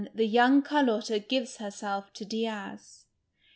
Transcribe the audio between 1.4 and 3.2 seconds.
herself to Diaz.